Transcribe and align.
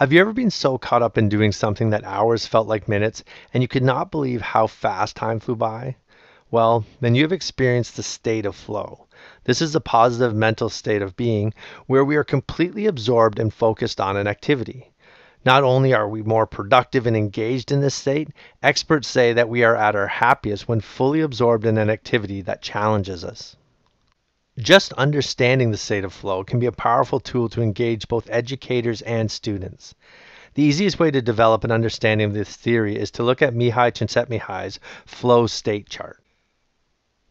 Have 0.00 0.14
you 0.14 0.20
ever 0.22 0.32
been 0.32 0.50
so 0.50 0.78
caught 0.78 1.02
up 1.02 1.18
in 1.18 1.28
doing 1.28 1.52
something 1.52 1.90
that 1.90 2.04
hours 2.04 2.46
felt 2.46 2.66
like 2.66 2.88
minutes 2.88 3.22
and 3.52 3.62
you 3.62 3.68
could 3.68 3.82
not 3.82 4.10
believe 4.10 4.40
how 4.40 4.66
fast 4.66 5.14
time 5.14 5.40
flew 5.40 5.56
by? 5.56 5.96
Well, 6.50 6.86
then 7.02 7.14
you 7.14 7.20
have 7.20 7.32
experienced 7.32 7.96
the 7.96 8.02
state 8.02 8.46
of 8.46 8.56
flow. 8.56 9.08
This 9.44 9.60
is 9.60 9.74
a 9.74 9.80
positive 9.80 10.34
mental 10.34 10.70
state 10.70 11.02
of 11.02 11.18
being 11.18 11.52
where 11.86 12.02
we 12.02 12.16
are 12.16 12.24
completely 12.24 12.86
absorbed 12.86 13.38
and 13.38 13.52
focused 13.52 14.00
on 14.00 14.16
an 14.16 14.26
activity. 14.26 14.90
Not 15.44 15.64
only 15.64 15.92
are 15.92 16.08
we 16.08 16.22
more 16.22 16.46
productive 16.46 17.06
and 17.06 17.14
engaged 17.14 17.70
in 17.70 17.82
this 17.82 17.94
state, 17.94 18.28
experts 18.62 19.06
say 19.06 19.34
that 19.34 19.50
we 19.50 19.64
are 19.64 19.76
at 19.76 19.94
our 19.94 20.06
happiest 20.06 20.66
when 20.66 20.80
fully 20.80 21.20
absorbed 21.20 21.66
in 21.66 21.76
an 21.76 21.90
activity 21.90 22.40
that 22.40 22.62
challenges 22.62 23.22
us. 23.22 23.54
Just 24.60 24.92
understanding 24.92 25.70
the 25.70 25.78
state 25.78 26.04
of 26.04 26.12
flow 26.12 26.44
can 26.44 26.58
be 26.58 26.66
a 26.66 26.72
powerful 26.72 27.18
tool 27.18 27.48
to 27.48 27.62
engage 27.62 28.08
both 28.08 28.28
educators 28.28 29.00
and 29.02 29.30
students. 29.30 29.94
The 30.52 30.62
easiest 30.62 30.98
way 30.98 31.10
to 31.10 31.22
develop 31.22 31.64
an 31.64 31.70
understanding 31.70 32.26
of 32.26 32.34
this 32.34 32.56
theory 32.56 32.98
is 32.98 33.10
to 33.12 33.22
look 33.22 33.40
at 33.40 33.54
Mihaly 33.54 33.92
Csikszentmihalyi's 33.92 34.78
flow 35.06 35.46
state 35.46 35.88
chart. 35.88 36.22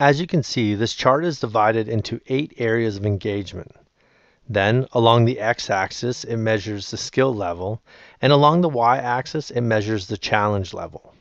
As 0.00 0.20
you 0.20 0.26
can 0.26 0.42
see, 0.42 0.74
this 0.74 0.94
chart 0.94 1.24
is 1.24 1.38
divided 1.38 1.88
into 1.88 2.20
eight 2.26 2.54
areas 2.58 2.96
of 2.96 3.06
engagement. 3.06 3.70
Then, 4.48 4.88
along 4.90 5.24
the 5.24 5.38
x-axis, 5.38 6.24
it 6.24 6.38
measures 6.38 6.90
the 6.90 6.96
skill 6.96 7.32
level, 7.32 7.82
and 8.20 8.32
along 8.32 8.62
the 8.62 8.68
y-axis, 8.68 9.52
it 9.52 9.60
measures 9.60 10.08
the 10.08 10.18
challenge 10.18 10.74
level. 10.74 11.14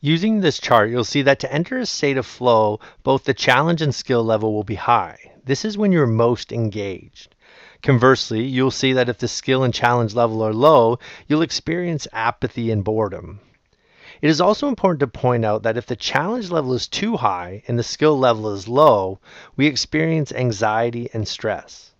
Using 0.00 0.42
this 0.42 0.60
chart, 0.60 0.90
you'll 0.90 1.02
see 1.02 1.22
that 1.22 1.40
to 1.40 1.52
enter 1.52 1.76
a 1.76 1.84
state 1.84 2.16
of 2.16 2.24
flow, 2.24 2.78
both 3.02 3.24
the 3.24 3.34
challenge 3.34 3.82
and 3.82 3.92
skill 3.92 4.22
level 4.22 4.54
will 4.54 4.62
be 4.62 4.76
high. 4.76 5.18
This 5.44 5.64
is 5.64 5.76
when 5.76 5.90
you're 5.90 6.06
most 6.06 6.52
engaged. 6.52 7.34
Conversely, 7.82 8.44
you'll 8.44 8.70
see 8.70 8.92
that 8.92 9.08
if 9.08 9.18
the 9.18 9.26
skill 9.26 9.64
and 9.64 9.74
challenge 9.74 10.14
level 10.14 10.40
are 10.42 10.54
low, 10.54 11.00
you'll 11.26 11.42
experience 11.42 12.06
apathy 12.12 12.70
and 12.70 12.84
boredom. 12.84 13.40
It 14.22 14.30
is 14.30 14.40
also 14.40 14.68
important 14.68 15.00
to 15.00 15.08
point 15.08 15.44
out 15.44 15.64
that 15.64 15.76
if 15.76 15.86
the 15.86 15.96
challenge 15.96 16.52
level 16.52 16.74
is 16.74 16.86
too 16.86 17.16
high 17.16 17.64
and 17.66 17.76
the 17.76 17.82
skill 17.82 18.16
level 18.16 18.52
is 18.52 18.68
low, 18.68 19.18
we 19.56 19.66
experience 19.66 20.30
anxiety 20.30 21.10
and 21.12 21.26
stress. 21.26 21.90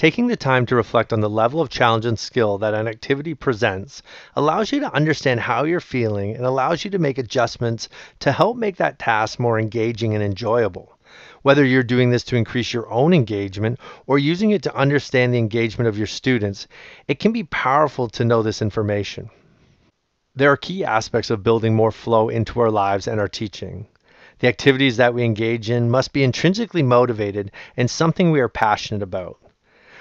Taking 0.00 0.28
the 0.28 0.36
time 0.36 0.64
to 0.64 0.76
reflect 0.76 1.12
on 1.12 1.20
the 1.20 1.28
level 1.28 1.60
of 1.60 1.68
challenge 1.68 2.06
and 2.06 2.18
skill 2.18 2.56
that 2.56 2.72
an 2.72 2.88
activity 2.88 3.34
presents 3.34 4.02
allows 4.34 4.72
you 4.72 4.80
to 4.80 4.94
understand 4.94 5.40
how 5.40 5.64
you're 5.64 5.78
feeling 5.78 6.34
and 6.34 6.46
allows 6.46 6.86
you 6.86 6.90
to 6.92 6.98
make 6.98 7.18
adjustments 7.18 7.86
to 8.20 8.32
help 8.32 8.56
make 8.56 8.76
that 8.76 8.98
task 8.98 9.38
more 9.38 9.58
engaging 9.58 10.14
and 10.14 10.24
enjoyable. 10.24 10.96
Whether 11.42 11.66
you're 11.66 11.82
doing 11.82 12.08
this 12.08 12.24
to 12.24 12.36
increase 12.36 12.72
your 12.72 12.90
own 12.90 13.12
engagement 13.12 13.78
or 14.06 14.18
using 14.18 14.52
it 14.52 14.62
to 14.62 14.74
understand 14.74 15.34
the 15.34 15.38
engagement 15.38 15.86
of 15.86 15.98
your 15.98 16.06
students, 16.06 16.66
it 17.06 17.18
can 17.18 17.32
be 17.32 17.44
powerful 17.44 18.08
to 18.08 18.24
know 18.24 18.42
this 18.42 18.62
information. 18.62 19.28
There 20.34 20.50
are 20.50 20.56
key 20.56 20.82
aspects 20.82 21.28
of 21.28 21.42
building 21.42 21.74
more 21.74 21.92
flow 21.92 22.30
into 22.30 22.58
our 22.60 22.70
lives 22.70 23.06
and 23.06 23.20
our 23.20 23.28
teaching. 23.28 23.86
The 24.38 24.48
activities 24.48 24.96
that 24.96 25.12
we 25.12 25.24
engage 25.24 25.68
in 25.68 25.90
must 25.90 26.14
be 26.14 26.24
intrinsically 26.24 26.82
motivated 26.82 27.52
and 27.76 27.90
something 27.90 28.30
we 28.30 28.40
are 28.40 28.48
passionate 28.48 29.02
about. 29.02 29.36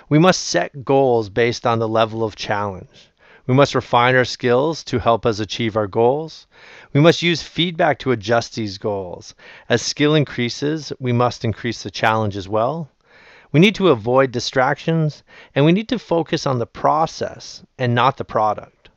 We 0.10 0.18
must 0.18 0.42
set 0.42 0.84
goals 0.84 1.30
based 1.30 1.68
on 1.68 1.78
the 1.78 1.88
level 1.88 2.24
of 2.24 2.36
challenge. 2.36 3.12
We 3.46 3.54
must 3.54 3.76
refine 3.76 4.16
our 4.16 4.26
skills 4.26 4.84
to 4.86 4.98
help 4.98 5.24
us 5.24 5.40
achieve 5.40 5.78
our 5.78 5.86
goals. 5.86 6.48
We 6.94 7.00
must 7.00 7.22
use 7.22 7.44
feedback 7.44 8.00
to 8.00 8.12
adjust 8.12 8.56
these 8.56 8.80
goals. 8.80 9.36
As 9.70 9.84
skill 9.84 10.16
increases, 10.16 10.92
we 11.00 11.12
must 11.12 11.46
increase 11.46 11.84
the 11.84 11.92
challenge 11.92 12.36
as 12.36 12.50
well. 12.50 12.90
We 13.52 13.60
need 13.60 13.76
to 13.76 13.90
avoid 13.90 14.32
distractions, 14.32 15.22
and 15.54 15.64
we 15.64 15.74
need 15.74 15.90
to 15.90 16.00
focus 16.00 16.48
on 16.48 16.58
the 16.58 16.66
process 16.66 17.64
and 17.78 17.94
not 17.94 18.18
the 18.18 18.26
product. 18.26 18.90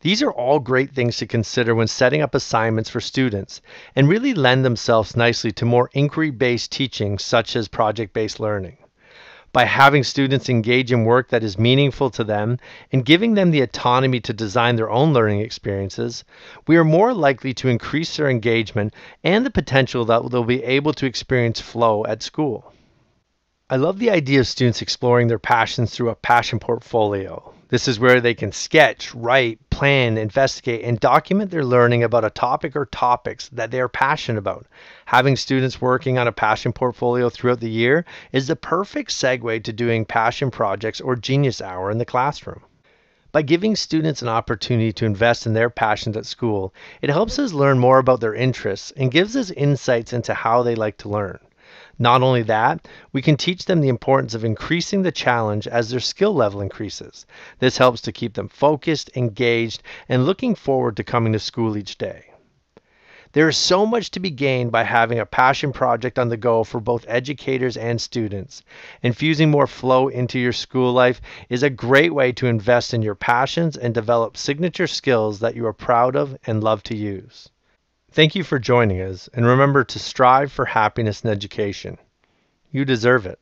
These 0.00 0.20
are 0.20 0.32
all 0.32 0.58
great 0.58 0.92
things 0.92 1.16
to 1.18 1.28
consider 1.28 1.76
when 1.76 1.86
setting 1.86 2.22
up 2.22 2.34
assignments 2.34 2.90
for 2.90 3.00
students 3.00 3.60
and 3.94 4.08
really 4.08 4.34
lend 4.34 4.64
themselves 4.64 5.16
nicely 5.16 5.52
to 5.52 5.64
more 5.64 5.90
inquiry 5.92 6.32
based 6.32 6.72
teaching, 6.72 7.20
such 7.20 7.54
as 7.54 7.68
project 7.68 8.12
based 8.12 8.40
learning 8.40 8.78
by 9.56 9.64
having 9.64 10.04
students 10.04 10.50
engage 10.50 10.92
in 10.92 11.06
work 11.06 11.30
that 11.30 11.42
is 11.42 11.58
meaningful 11.58 12.10
to 12.10 12.22
them 12.22 12.58
and 12.92 13.06
giving 13.06 13.32
them 13.32 13.50
the 13.50 13.62
autonomy 13.62 14.20
to 14.20 14.34
design 14.34 14.76
their 14.76 14.90
own 14.90 15.14
learning 15.14 15.40
experiences, 15.40 16.24
we 16.66 16.76
are 16.76 16.84
more 16.84 17.14
likely 17.14 17.54
to 17.54 17.70
increase 17.70 18.18
their 18.18 18.28
engagement 18.28 18.92
and 19.24 19.46
the 19.46 19.50
potential 19.50 20.04
that 20.04 20.30
they'll 20.30 20.44
be 20.44 20.62
able 20.62 20.92
to 20.92 21.06
experience 21.06 21.58
flow 21.58 22.04
at 22.04 22.22
school. 22.22 22.70
I 23.70 23.76
love 23.76 23.98
the 23.98 24.10
idea 24.10 24.40
of 24.40 24.46
students 24.46 24.82
exploring 24.82 25.28
their 25.28 25.38
passions 25.38 25.90
through 25.90 26.10
a 26.10 26.14
passion 26.16 26.58
portfolio. 26.58 27.54
This 27.70 27.88
is 27.88 27.98
where 27.98 28.20
they 28.20 28.34
can 28.34 28.52
sketch, 28.52 29.14
write, 29.14 29.65
plan, 29.76 30.16
investigate, 30.16 30.82
and 30.82 30.98
document 30.98 31.50
their 31.50 31.62
learning 31.62 32.02
about 32.02 32.24
a 32.24 32.30
topic 32.30 32.74
or 32.74 32.86
topics 32.86 33.50
that 33.50 33.70
they 33.70 33.78
are 33.78 33.90
passionate 33.90 34.38
about. 34.38 34.66
Having 35.04 35.36
students 35.36 35.82
working 35.82 36.16
on 36.16 36.26
a 36.26 36.32
passion 36.32 36.72
portfolio 36.72 37.28
throughout 37.28 37.60
the 37.60 37.68
year 37.68 38.06
is 38.32 38.46
the 38.46 38.56
perfect 38.56 39.10
segue 39.10 39.62
to 39.64 39.72
doing 39.74 40.06
passion 40.06 40.50
projects 40.50 41.02
or 41.02 41.14
genius 41.14 41.60
hour 41.60 41.90
in 41.90 41.98
the 41.98 42.06
classroom. 42.06 42.62
By 43.32 43.42
giving 43.42 43.76
students 43.76 44.22
an 44.22 44.28
opportunity 44.28 44.94
to 44.94 45.04
invest 45.04 45.46
in 45.46 45.52
their 45.52 45.68
passions 45.68 46.16
at 46.16 46.24
school, 46.24 46.72
it 47.02 47.10
helps 47.10 47.38
us 47.38 47.52
learn 47.52 47.78
more 47.78 47.98
about 47.98 48.20
their 48.20 48.34
interests 48.34 48.94
and 48.96 49.10
gives 49.10 49.36
us 49.36 49.50
insights 49.50 50.14
into 50.14 50.32
how 50.32 50.62
they 50.62 50.74
like 50.74 50.96
to 50.98 51.10
learn. 51.10 51.38
Not 51.98 52.22
only 52.22 52.42
that, 52.42 52.86
we 53.12 53.22
can 53.22 53.38
teach 53.38 53.64
them 53.64 53.80
the 53.80 53.88
importance 53.88 54.34
of 54.34 54.44
increasing 54.44 55.00
the 55.00 55.10
challenge 55.10 55.66
as 55.66 55.88
their 55.88 56.00
skill 56.00 56.34
level 56.34 56.60
increases. 56.60 57.24
This 57.58 57.78
helps 57.78 58.02
to 58.02 58.12
keep 58.12 58.34
them 58.34 58.48
focused, 58.48 59.10
engaged, 59.16 59.82
and 60.06 60.26
looking 60.26 60.54
forward 60.54 60.96
to 60.98 61.04
coming 61.04 61.32
to 61.32 61.38
school 61.38 61.74
each 61.74 61.96
day. 61.96 62.26
There 63.32 63.48
is 63.48 63.56
so 63.56 63.86
much 63.86 64.10
to 64.10 64.20
be 64.20 64.30
gained 64.30 64.72
by 64.72 64.84
having 64.84 65.18
a 65.18 65.26
passion 65.26 65.72
project 65.72 66.18
on 66.18 66.28
the 66.28 66.36
go 66.36 66.64
for 66.64 66.80
both 66.80 67.04
educators 67.08 67.76
and 67.76 68.00
students. 68.00 68.62
Infusing 69.02 69.50
more 69.50 69.66
flow 69.66 70.08
into 70.08 70.38
your 70.38 70.52
school 70.52 70.92
life 70.92 71.20
is 71.48 71.62
a 71.62 71.70
great 71.70 72.14
way 72.14 72.30
to 72.32 72.46
invest 72.46 72.92
in 72.92 73.02
your 73.02 73.14
passions 73.14 73.76
and 73.76 73.94
develop 73.94 74.36
signature 74.36 74.86
skills 74.86 75.40
that 75.40 75.56
you 75.56 75.66
are 75.66 75.72
proud 75.72 76.14
of 76.14 76.36
and 76.46 76.62
love 76.62 76.82
to 76.84 76.96
use. 76.96 77.48
Thank 78.16 78.34
you 78.34 78.44
for 78.44 78.58
joining 78.58 79.02
us, 79.02 79.28
and 79.34 79.44
remember 79.44 79.84
to 79.84 79.98
strive 79.98 80.50
for 80.50 80.64
happiness 80.64 81.22
in 81.22 81.28
education. 81.28 81.98
You 82.70 82.86
deserve 82.86 83.26
it. 83.26 83.38